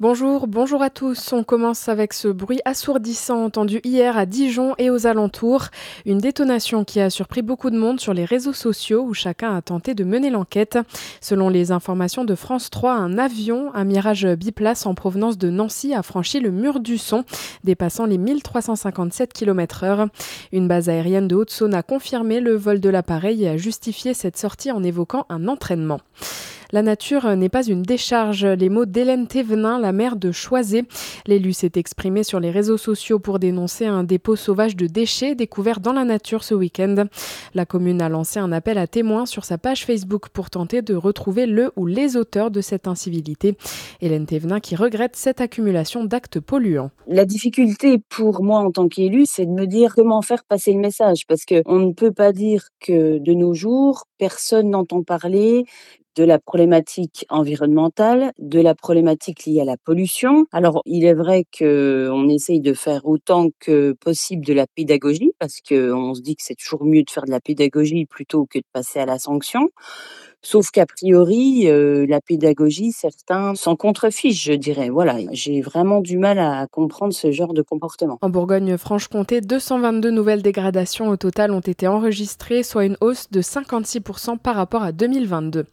[0.00, 1.32] Bonjour, bonjour à tous.
[1.32, 5.64] On commence avec ce bruit assourdissant entendu hier à Dijon et aux alentours.
[6.06, 9.60] Une détonation qui a surpris beaucoup de monde sur les réseaux sociaux où chacun a
[9.60, 10.78] tenté de mener l'enquête.
[11.20, 15.92] Selon les informations de France 3, un avion, un Mirage biplace en provenance de Nancy,
[15.94, 17.24] a franchi le mur du son,
[17.64, 20.06] dépassant les 1357 km/h.
[20.52, 24.36] Une base aérienne de Haute-Saône a confirmé le vol de l'appareil et a justifié cette
[24.36, 25.98] sortie en évoquant un entraînement.
[26.70, 28.44] La nature n'est pas une décharge.
[28.44, 30.84] Les mots d'Hélène Thévenin, la maire de Choisé.
[31.26, 35.80] L'élu s'est exprimé sur les réseaux sociaux pour dénoncer un dépôt sauvage de déchets découvert
[35.80, 37.06] dans la nature ce week-end.
[37.54, 40.94] La commune a lancé un appel à témoins sur sa page Facebook pour tenter de
[40.94, 43.56] retrouver le ou les auteurs de cette incivilité.
[44.02, 46.90] Hélène Thévenin qui regrette cette accumulation d'actes polluants.
[47.06, 50.80] La difficulté pour moi en tant qu'élu, c'est de me dire comment faire passer le
[50.80, 55.64] message parce qu'on ne peut pas dire que de nos jours, personne n'entend parler
[56.18, 60.46] de la problématique environnementale, de la problématique liée à la pollution.
[60.50, 65.60] Alors, il est vrai qu'on essaye de faire autant que possible de la pédagogie, parce
[65.60, 68.64] qu'on se dit que c'est toujours mieux de faire de la pédagogie plutôt que de
[68.72, 69.68] passer à la sanction.
[70.40, 71.66] Sauf qu'a priori,
[72.08, 74.88] la pédagogie, certains s'en contrefichent, je dirais.
[74.88, 78.18] Voilà, j'ai vraiment du mal à comprendre ce genre de comportement.
[78.22, 84.38] En Bourgogne-Franche-Comté, 222 nouvelles dégradations au total ont été enregistrées, soit une hausse de 56%
[84.38, 85.66] par rapport à 2022.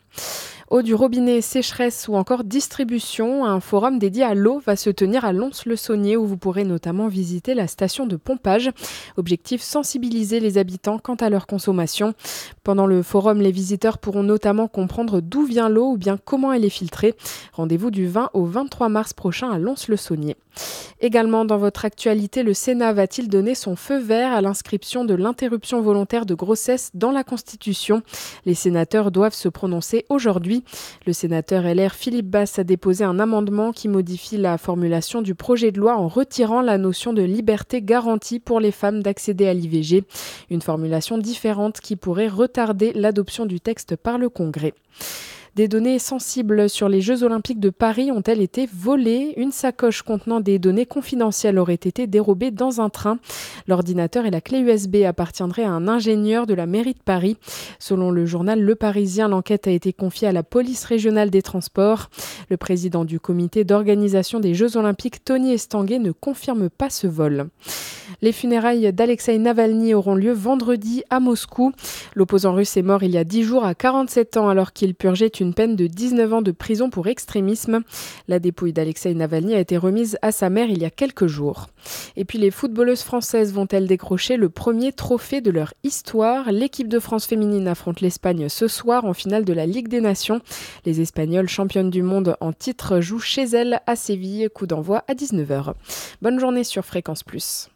[0.71, 5.23] Eau du robinet, sécheresse ou encore distribution, un forum dédié à l'eau va se tenir
[5.23, 8.71] à Lons-le-Saunier où vous pourrez notamment visiter la station de pompage.
[9.15, 12.15] Objectif sensibiliser les habitants quant à leur consommation.
[12.63, 16.65] Pendant le forum, les visiteurs pourront notamment comprendre d'où vient l'eau ou bien comment elle
[16.65, 17.13] est filtrée.
[17.53, 20.35] Rendez-vous du 20 au 23 mars prochain à Lons-le-Saunier.
[21.01, 25.81] Également dans votre actualité, le Sénat va-t-il donner son feu vert à l'inscription de l'interruption
[25.81, 28.01] volontaire de grossesse dans la Constitution?
[28.45, 30.54] Les sénateurs doivent se prononcer aujourd'hui.
[31.05, 35.71] Le sénateur LR Philippe Basse a déposé un amendement qui modifie la formulation du projet
[35.71, 40.03] de loi en retirant la notion de liberté garantie pour les femmes d'accéder à l'IVG,
[40.49, 44.73] une formulation différente qui pourrait retarder l'adoption du texte par le Congrès.
[45.55, 49.33] Des données sensibles sur les Jeux olympiques de Paris ont-elles été volées?
[49.37, 53.19] Une sacoche contenant des données confidentielles aurait été dérobée dans un train.
[53.65, 57.37] L'ordinateur et la clé USB appartiendraient à un ingénieur de la mairie de Paris.
[57.79, 62.09] Selon le journal Le Parisien, l'enquête a été confiée à la police régionale des transports.
[62.49, 67.47] Le président du comité d'organisation des Jeux olympiques, Tony Estanguet, ne confirme pas ce vol.
[68.21, 71.71] Les funérailles d'Alexei Navalny auront lieu vendredi à Moscou.
[72.13, 75.27] L'opposant russe est mort il y a 10 jours à 47 ans alors qu'il purgeait
[75.27, 77.81] une peine de 19 ans de prison pour extrémisme.
[78.27, 81.67] La dépouille d'Alexei Navalny a été remise à sa mère il y a quelques jours.
[82.15, 86.51] Et puis les footballeuses françaises vont-elles décrocher le premier trophée de leur histoire?
[86.51, 90.41] L'équipe de France féminine affronte l'Espagne ce soir en finale de la Ligue des Nations.
[90.85, 94.49] Les Espagnols, championnes du monde en titre, jouent chez elles à Séville.
[94.53, 95.73] Coup d'envoi à 19h.
[96.21, 97.69] Bonne journée sur Fréquence Plus.